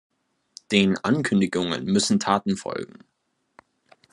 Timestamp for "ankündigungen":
0.97-1.85